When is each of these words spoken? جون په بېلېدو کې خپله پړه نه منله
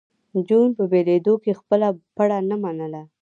جون 0.47 0.69
په 0.77 0.83
بېلېدو 0.91 1.33
کې 1.43 1.57
خپله 1.59 1.87
پړه 2.15 2.37
نه 2.49 2.55
منله 2.63 3.01